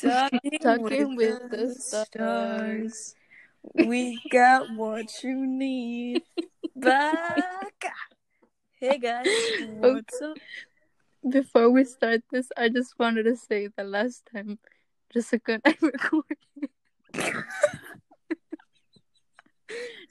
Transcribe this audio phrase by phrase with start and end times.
[0.00, 2.06] Talking, Talking with, with the, stars.
[2.06, 3.14] stars.
[3.74, 6.22] We got what you need.
[6.76, 7.84] Back.
[8.78, 9.26] Hey guys,
[9.58, 10.38] what's up?
[11.28, 14.60] Before we start this, I just wanted to say the last time
[15.12, 16.38] Jessica and I recorded.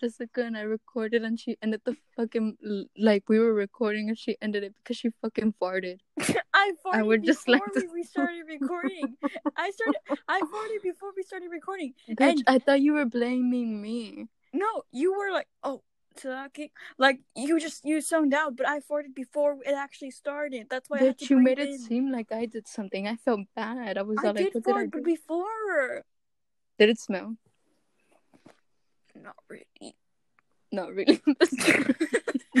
[0.00, 2.56] Jessica and I recorded and she ended the fucking
[2.96, 5.98] like we were recording and she ended it because she fucking farted.
[6.54, 9.16] I farted I would just before like to- we, started recording.
[9.56, 10.00] I started.
[10.28, 11.94] I farted before we started recording.
[12.08, 14.28] Bitch, And- I thought you were blaming me.
[14.52, 15.82] No, you were like, oh,
[16.16, 16.70] talking.
[16.98, 20.66] Like you just you zoned out, but I farted before it actually started.
[20.68, 21.78] That's why I had to you made it in.
[21.78, 23.06] seem like I did something.
[23.06, 23.96] I felt bad.
[23.96, 26.04] I was I like, did what did fart, but before.
[26.78, 27.36] Did it smell?
[29.22, 29.94] Not really.
[30.72, 31.20] Not really.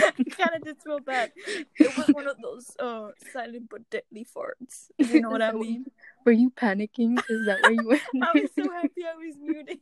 [0.30, 1.32] kind of did smell bad.
[1.78, 4.90] It was one of those uh silent but deadly farts.
[4.98, 5.86] You know what I mean?
[6.24, 7.18] Were you panicking?
[7.28, 8.02] Is that where you went?
[8.22, 9.78] I was so happy I was muted.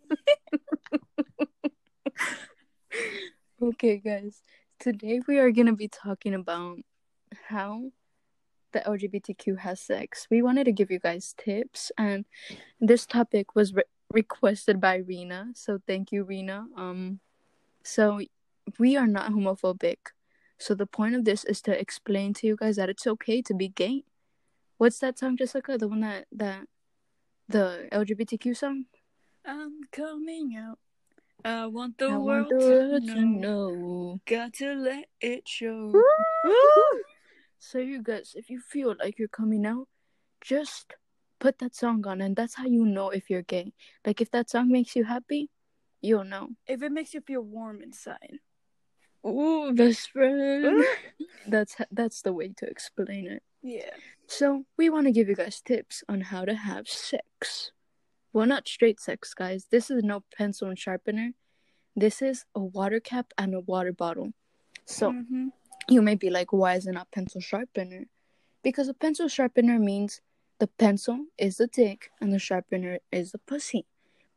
[3.62, 4.42] okay, guys.
[4.78, 6.78] Today we are gonna be talking about
[7.48, 7.90] how
[8.72, 10.26] the LGBTQ has sex.
[10.30, 12.26] We wanted to give you guys tips, and
[12.80, 15.50] this topic was re- requested by Rena.
[15.54, 16.66] So thank you, Rena.
[16.76, 17.20] Um,
[17.82, 18.20] so
[18.78, 19.96] we are not homophobic.
[20.58, 23.54] So the point of this is to explain to you guys that it's okay to
[23.54, 24.04] be gay.
[24.76, 25.78] What's that song, Jessica?
[25.78, 26.66] The one that that
[27.48, 28.86] the LGBTQ song?
[29.44, 30.78] I'm coming out.
[31.44, 33.70] I want the I world want the world to know.
[33.70, 34.20] know.
[34.26, 35.94] Got to let it show.
[37.58, 39.88] So you guys, if you feel like you're coming out,
[40.40, 40.94] just
[41.38, 43.72] put that song on, and that's how you know if you're gay.
[44.06, 45.50] Like if that song makes you happy,
[46.00, 46.50] you'll know.
[46.66, 48.38] If it makes you feel warm inside.
[49.26, 50.84] Ooh, best friend.
[51.46, 53.42] that's that's the way to explain it.
[53.62, 53.90] Yeah.
[54.26, 57.72] So we want to give you guys tips on how to have sex.
[58.32, 59.66] Well, not straight sex, guys.
[59.70, 61.32] This is no pencil and sharpener.
[61.96, 64.32] This is a water cap and a water bottle.
[64.84, 65.52] So Mhm.
[65.88, 68.06] you may be like, why is it not pencil sharpener?
[68.62, 70.20] Because a pencil sharpener means
[70.58, 73.86] the pencil is the dick and the sharpener is the pussy.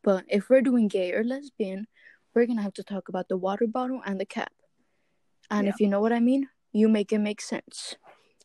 [0.03, 1.87] But if we're doing gay or lesbian,
[2.33, 4.53] we're gonna have to talk about the water bottle and the cap.
[5.49, 5.73] And Yeah.
[5.73, 7.95] if you know what I mean, you make it make sense.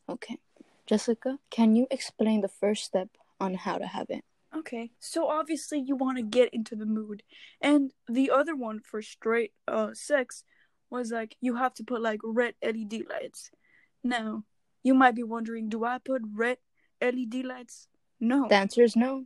[0.09, 0.39] Okay.
[0.85, 4.23] Jessica, can you explain the first step on how to have it?
[4.55, 7.21] Okay, so obviously you want to get into the mood,
[7.59, 10.43] and the other one for straight uh sex
[10.89, 13.51] was like you have to put like red LED lights.
[14.03, 14.45] Now
[14.83, 16.59] you might be wondering, do I put red
[17.01, 17.87] LED lights?
[18.19, 19.25] No, The answer is no.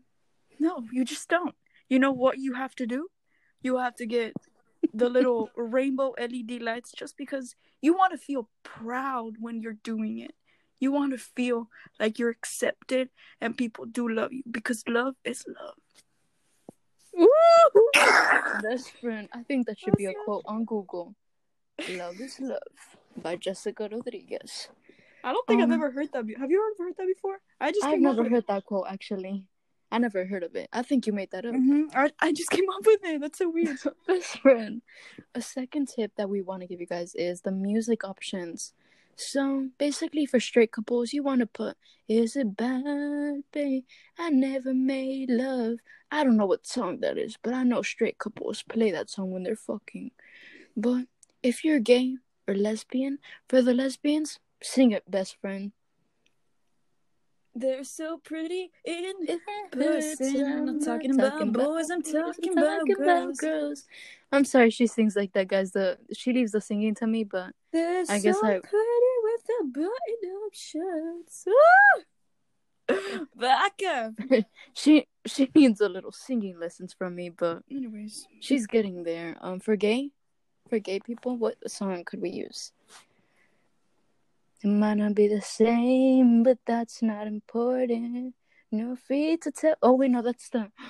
[0.59, 1.55] no, you just don't.
[1.89, 3.07] You know what you have to do?
[3.61, 4.33] You have to get
[4.93, 10.19] the little rainbow LED lights just because you want to feel proud when you're doing
[10.19, 10.33] it.
[10.79, 15.45] You want to feel like you're accepted and people do love you because love is
[15.47, 15.75] love.
[18.63, 19.27] Best friend.
[19.33, 21.13] I think that should be a quote on Google.
[21.89, 22.61] Love is love
[23.21, 24.69] by Jessica Rodriguez.
[25.23, 26.25] I don't think I've Um, ever heard that.
[26.25, 27.39] Be- Have you ever heard that before?
[27.59, 29.45] I just I've never up with heard that quote actually.
[29.91, 30.69] I never heard of it.
[30.71, 31.53] I think you made that up.
[31.53, 33.19] hmm I, I just came up with it.
[33.19, 33.77] That's so weird.
[34.07, 34.81] Best friend.
[35.35, 38.73] A second tip that we want to give you guys is the music options.
[39.17, 41.75] So basically, for straight couples, you want to put
[42.07, 43.83] "Is it bad, babe?
[44.17, 45.79] I never made love."
[46.09, 49.31] I don't know what song that is, but I know straight couples play that song
[49.31, 50.11] when they're fucking.
[50.75, 51.05] But
[51.43, 52.17] if you're gay
[52.47, 55.71] or lesbian, for the lesbians, sing it, best friend.
[57.53, 59.13] They're so pretty in
[59.73, 60.45] Person, person.
[60.45, 61.89] I'm not talking about boys.
[61.89, 63.39] I'm talking about girls.
[63.39, 63.83] girls.
[64.31, 65.71] I'm sorry she sings like that, guys.
[65.71, 69.43] The she leaves the singing to me, but They're I guess so I- pretty with
[69.47, 71.45] the button-up shirts.
[71.45, 73.27] Woo!
[73.35, 74.13] Back up.
[74.73, 77.29] she she needs a little singing lessons from me.
[77.29, 79.35] But Anyways, she's getting there.
[79.41, 80.11] Um, for gay,
[80.69, 82.71] for gay people, what song could we use?
[84.63, 88.35] It might not be the same, but that's not important.
[88.71, 89.75] No free to tell.
[89.81, 90.71] Oh wait, no, that's the.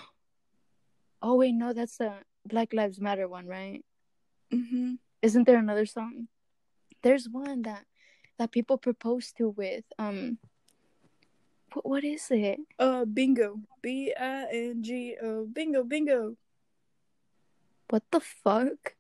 [1.24, 2.14] Oh wait, no, that's the
[2.48, 3.86] Black Lives Matter one, right?
[4.52, 6.28] hmm Isn't there another song?
[7.04, 7.86] There's one that
[8.40, 10.40] that people propose to with um.
[11.74, 12.60] What what is it?
[12.80, 13.62] uh, bingo.
[13.82, 15.46] B I N G O.
[15.46, 16.36] Bingo, bingo.
[17.90, 18.96] What the fuck?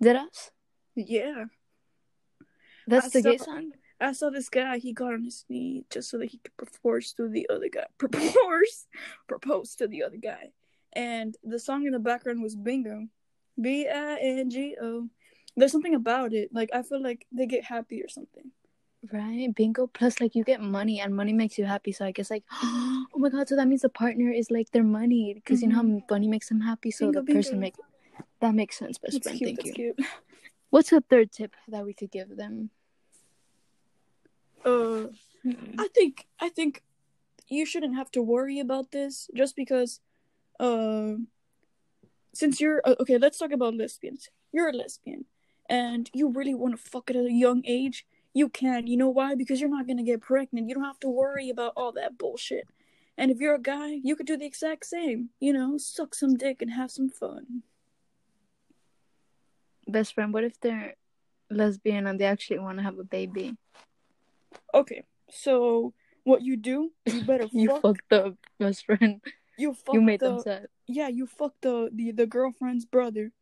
[0.00, 0.50] Did us?
[0.96, 1.44] Yeah.
[2.86, 3.72] That's I the gay song.
[4.00, 4.78] I saw this guy.
[4.78, 7.86] He got on his knee just so that he could propose to the other guy.
[7.98, 8.86] Propose,
[9.26, 10.50] propose to the other guy.
[10.92, 13.06] And the song in the background was Bingo,
[13.60, 15.08] B I N G O.
[15.56, 16.50] There's something about it.
[16.52, 18.50] Like I feel like they get happy or something.
[19.12, 19.86] Right, bingo.
[19.86, 21.92] Plus, like you get money, and money makes you happy.
[21.92, 24.84] So I guess, like, oh my god, so that means the partner is like their
[24.84, 25.98] money because you know mm-hmm.
[25.98, 26.90] how money makes them happy.
[26.90, 27.60] So Bingo, the person bingo.
[27.60, 27.74] make
[28.40, 29.38] that makes sense, best That's friend.
[29.38, 29.48] cute.
[29.48, 29.94] Thank That's you.
[29.96, 30.08] cute.
[30.70, 32.70] What's a third tip that we could give them?
[34.66, 35.06] Uh,
[35.78, 36.82] I think I think
[37.48, 40.00] you shouldn't have to worry about this just because,
[40.58, 41.12] uh,
[42.34, 44.28] since you're uh, okay, let's talk about lesbians.
[44.52, 45.26] You're a lesbian,
[45.70, 48.04] and you really want to fuck at a young age.
[48.34, 48.88] You can.
[48.88, 49.36] You know why?
[49.36, 50.68] Because you're not gonna get pregnant.
[50.68, 52.66] You don't have to worry about all that bullshit.
[53.16, 55.30] And if you're a guy, you could do the exact same.
[55.40, 57.62] You know, suck some dick and have some fun.
[59.86, 60.96] Best friend, what if they're
[61.48, 63.56] lesbian and they actually want to have a baby?
[64.74, 65.92] Okay, so
[66.24, 66.92] what you do?
[67.06, 67.82] You better You fuck.
[67.82, 69.20] fucked up, best friend.
[69.58, 70.66] you fuck you made the, them sad.
[70.86, 73.32] yeah, you fuck the, the the girlfriend's brother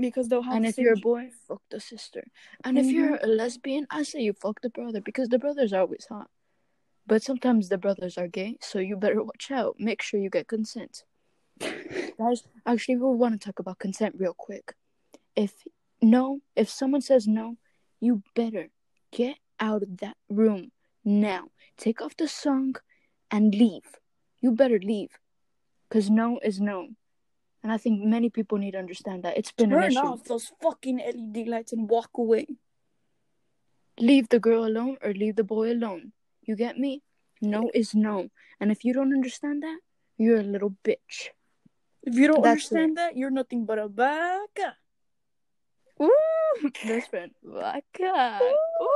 [0.00, 0.56] because they'll have.
[0.56, 2.24] And if you're a boy, fuck the sister.
[2.64, 5.80] And if you're a lesbian, I say you fuck the brother because the brothers are
[5.80, 6.28] always hot.
[7.06, 9.76] But sometimes the brothers are gay, so you better watch out.
[9.78, 11.04] Make sure you get consent.
[11.60, 14.74] Guys, actually, we want to talk about consent real quick.
[15.36, 15.52] If
[16.00, 17.56] no, if someone says no,
[18.00, 18.68] you better
[19.12, 20.70] get out of that room
[21.04, 21.48] now.
[21.76, 22.76] Take off the song
[23.30, 23.98] and leave.
[24.40, 25.10] You better leave.
[25.88, 26.88] Because no is no.
[27.62, 29.38] And I think many people need to understand that.
[29.38, 29.98] It's been an turn issue.
[29.98, 32.46] off those fucking LED lights and walk away.
[33.98, 36.12] leave the girl alone or leave the boy alone.
[36.42, 37.02] You get me?
[37.40, 38.28] No is no.
[38.60, 39.78] And if you don't understand that,
[40.18, 41.30] you're a little bitch.
[42.02, 44.76] If you don't That's understand that, you're nothing but a baka.
[46.02, 47.30] Ooh, best friend.
[47.42, 48.40] Waka.
[48.42, 48.88] Ooh,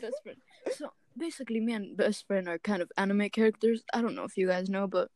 [0.00, 0.38] best friend.
[0.76, 3.82] So basically, me and best friend are kind of anime characters.
[3.92, 5.08] I don't know if you guys know, but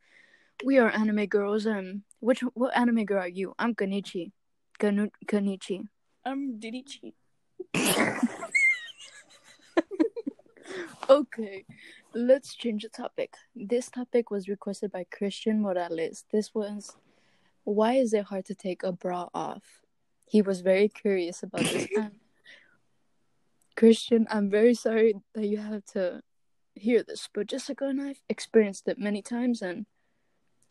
[0.64, 1.66] we are anime girls.
[1.66, 3.54] And which what anime girl are you?
[3.58, 4.32] I'm Kanichi.
[4.78, 5.86] Kanu- Kanichi.
[6.24, 7.14] I'm Didichi.
[11.10, 11.64] Okay,
[12.14, 13.34] let's change the topic.
[13.54, 16.24] This topic was requested by Christian Morales.
[16.32, 16.96] This was
[17.64, 19.82] why is it hard to take a bra off?
[20.26, 21.88] He was very curious about this.
[21.96, 22.12] and
[23.82, 26.23] Christian, I'm very sorry that you have to
[26.76, 29.87] hear this, but Jessica and I've experienced it many times, and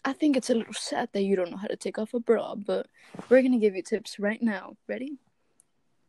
[0.05, 2.21] I think it's a little sad that you don't know how to take off a
[2.21, 2.55] bra.
[2.55, 2.87] But
[3.27, 4.77] we're gonna give you tips right now.
[4.87, 5.17] Ready?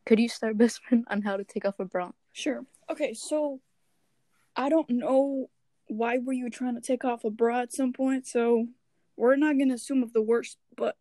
[0.06, 2.12] Could you start, best friend, on how to take off a bra?
[2.30, 2.64] Sure.
[2.88, 3.58] Okay, so
[4.54, 5.50] I don't know
[5.88, 8.68] why were you trying to take off a bra at some point, so
[9.16, 10.96] we're not gonna assume of the worst, but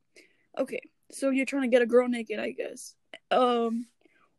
[0.57, 0.81] okay.
[1.11, 2.95] So you're trying to get a girl naked, I guess.
[3.29, 3.85] Um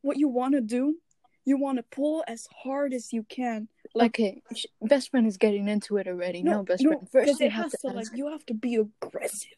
[0.00, 0.96] what you wanna do,
[1.44, 3.68] you wanna pull as hard as you can.
[3.94, 4.42] Like okay,
[4.80, 6.42] best friend is getting into it already.
[6.42, 7.08] No, best friend.
[7.10, 9.50] First, you have to, to, like you have to be aggressive.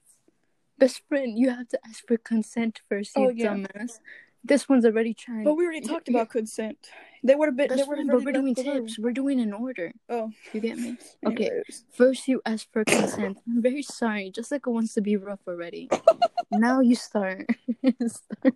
[0.77, 3.55] Best friend, you have to ask for consent first, you Oh, yeah.
[3.55, 4.01] dumbass.
[4.43, 5.45] This one's already trying.
[5.45, 6.19] But we already Yeah, talked yeah.
[6.19, 6.79] about consent.
[7.23, 7.69] They would have been.
[7.69, 8.99] They Best would friend, but we're doing tips.
[8.99, 9.93] We're doing in order.
[10.09, 10.99] Oh, You get me?
[11.27, 11.47] Okay.
[11.47, 11.85] anyways.
[11.93, 13.39] First, you ask for consent.
[13.49, 14.31] I'm very sorry.
[14.31, 15.89] Jessica wants to be rough already.
[16.51, 17.47] now you start.
[18.07, 18.55] Start.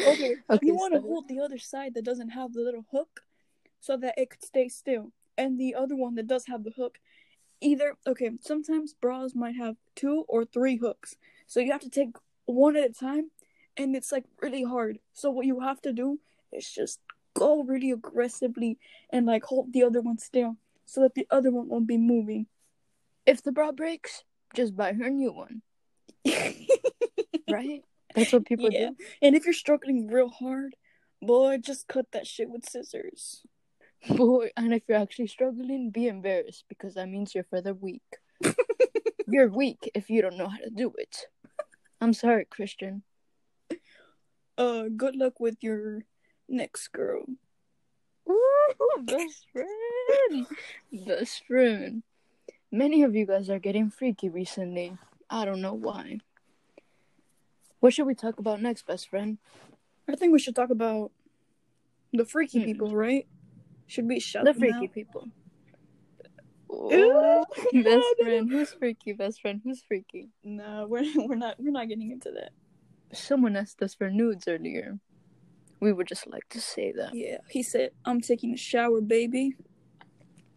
[0.00, 3.22] Okay, Okay, you want to hold the other side that doesn't have the little hook
[3.80, 5.12] so that it could stay still.
[5.38, 6.98] And the other one that does have the hook,
[7.60, 11.16] either, okay, sometimes bras might have two or three hooks.
[11.46, 12.16] So you have to take
[12.46, 13.30] one at a time,
[13.76, 14.98] and it's like really hard.
[15.12, 16.20] So what you have to do
[16.52, 17.00] is just
[17.34, 18.78] go really aggressively
[19.10, 20.56] and like hold the other one still
[20.86, 22.46] so that the other one won't be moving.
[23.26, 25.62] If the bra breaks, just buy her a new one.
[27.48, 27.84] Right?
[28.16, 28.88] That's what people yeah.
[28.88, 28.96] do.
[29.22, 30.74] And if you're struggling real hard,
[31.22, 33.42] boy, just cut that shit with scissors.
[34.08, 38.02] Boy, and if you're actually struggling, be embarrassed because that means you're further weak.
[39.26, 41.26] you're weak if you don't know how to do it.
[42.00, 43.02] I'm sorry, Christian.
[44.56, 46.02] Uh, good luck with your
[46.48, 47.24] next girl.
[48.28, 50.46] Ooh, best friend.
[50.92, 52.02] best friend.
[52.70, 54.96] Many of you guys are getting freaky recently.
[55.30, 56.18] I don't know why.
[57.86, 59.38] What should we talk about next, best friend?
[60.08, 61.12] I think we should talk about
[62.12, 62.64] the freaky Hmm.
[62.64, 63.28] people, right?
[63.86, 64.92] Should we shut The freaky out?
[64.92, 65.28] people.
[66.68, 67.44] Ooh,
[67.84, 69.12] best friend, who's freaky?
[69.12, 70.30] Best friend, who's freaky?
[70.42, 72.50] No, we're we're not we're not getting into that.
[73.12, 74.98] Someone asked us for nudes earlier.
[75.78, 77.14] We would just like to say that.
[77.14, 79.54] Yeah, he said, "I'm taking a shower, baby."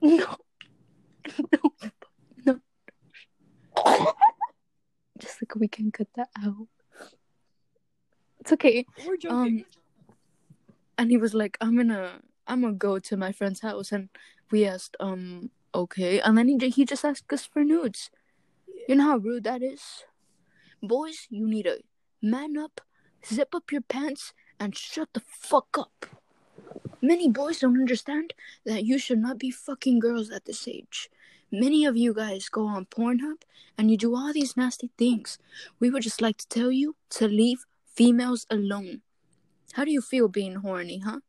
[0.01, 0.36] No.
[1.53, 1.74] No.
[2.48, 2.59] No.
[5.19, 6.67] Just like we can cut that out.
[8.50, 8.84] It's okay.
[9.06, 9.38] We're joking.
[9.38, 9.65] Um
[10.98, 14.10] and he was like, I'm gonna I'm gonna go to my friend's house and
[14.50, 16.20] we asked, um, okay.
[16.20, 18.10] And then he he just asked us for nudes.
[18.88, 20.03] You know how rude that is?
[20.82, 21.82] Boys, you need to
[22.24, 22.82] man up,
[23.24, 26.08] zip up your pants, and shut the fuck up.
[27.03, 28.34] Many boys don't understand
[28.65, 31.12] that you should not be fucking girls at this age.
[31.51, 33.44] Many of you guys go on Pornhub
[33.77, 35.38] and you do all these nasty things.
[35.79, 37.65] We would just like to tell you to leave
[38.00, 39.01] females alone.
[39.74, 41.20] How do you feel being horny, huh?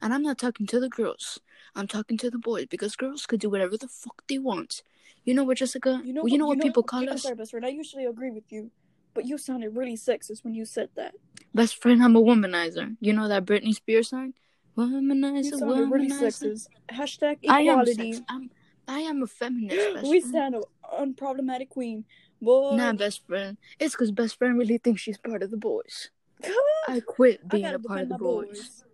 [0.00, 1.38] And I'm not talking to the girls.
[1.76, 4.82] I'm talking to the boys because girls could do whatever the fuck they want.
[5.24, 6.00] You know what, Jessica?
[6.02, 7.22] You know, you know what people call you know, us?
[7.24, 7.66] Sorry, best friend.
[7.66, 8.70] I usually agree with you,
[9.12, 11.12] but you sounded really sexist when you said that.
[11.54, 12.96] Best friend, I'm a womanizer.
[13.00, 14.32] You know that Britney Spears song?
[14.78, 16.52] Womanizer, You sounded really womanizer.
[16.52, 16.68] sexist.
[16.90, 18.12] Hashtag I am equality.
[18.14, 18.24] sex.
[18.30, 18.50] I'm,
[18.88, 19.94] I am a feminist.
[19.94, 20.62] Best we stand an
[20.98, 22.06] unproblematic queen.
[22.40, 23.56] Boy, Nah, best friend.
[23.78, 26.10] It's because best friend really thinks she's part of the boys.
[26.88, 28.84] I quit being gotta a part of the my boys.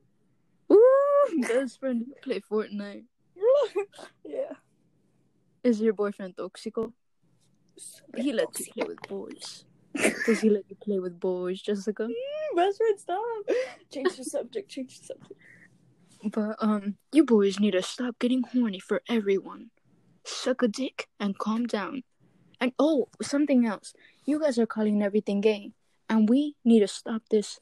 [0.73, 3.05] Ooh, best friend, play Fortnite.
[4.25, 4.55] yeah.
[5.63, 6.93] Is your boyfriend toxico?
[8.17, 9.65] He lets you play with boys.
[10.27, 12.09] Does he let you play with boys, Jessica?
[12.55, 13.23] Best friend, stop.
[13.93, 14.71] Change the subject.
[14.71, 15.41] Change the subject.
[16.25, 19.71] But um, you boys need to stop getting horny for everyone.
[20.25, 22.03] Suck a dick and calm down.
[22.61, 23.95] And oh, something else.
[24.27, 25.73] You guys are calling everything gay,
[26.11, 27.61] and we need to stop this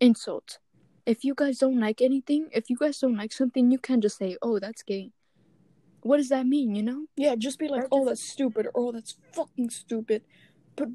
[0.00, 0.58] insult.
[1.04, 4.16] If you guys don't like anything, if you guys don't like something, you can't just
[4.16, 5.12] say, "Oh, that's gay."
[6.02, 6.74] What does that mean?
[6.74, 7.06] You know?
[7.16, 10.22] Yeah, just be like, oh, that's stupid, or oh, that's fucking stupid.
[10.74, 10.88] But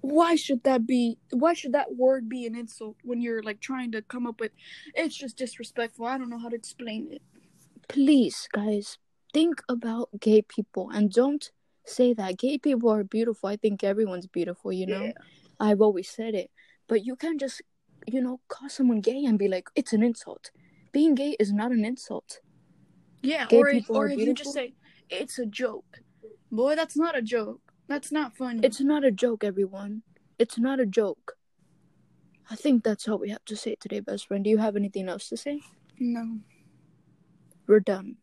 [0.00, 1.18] why should that be?
[1.30, 4.52] Why should that word be an insult when you're like trying to come up with?
[4.94, 6.06] It's just disrespectful.
[6.06, 7.22] I don't know how to explain it.
[7.88, 8.98] Please, guys,
[9.32, 11.50] think about gay people and don't
[11.84, 13.48] say that gay people are beautiful.
[13.48, 14.72] I think everyone's beautiful.
[14.72, 15.04] You know?
[15.04, 15.12] Yeah.
[15.62, 16.50] I've always said it.
[16.88, 17.62] But you can't just,
[18.06, 20.50] you know, call someone gay and be like, it's an insult.
[20.90, 22.40] Being gay is not an insult.
[23.22, 24.74] Yeah, Gay or if, or if you just say
[25.08, 26.00] it's a joke,
[26.50, 27.60] boy, that's not a joke.
[27.86, 28.60] That's not funny.
[28.64, 30.02] It's not a joke, everyone.
[30.40, 31.36] It's not a joke.
[32.50, 34.42] I think that's all we have to say today, best friend.
[34.42, 35.60] Do you have anything else to say?
[35.98, 36.40] no.
[37.68, 38.16] We're done.